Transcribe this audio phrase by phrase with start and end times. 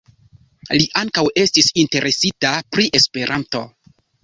[0.77, 3.65] Li ankaŭ estis interesita pri Esperanto.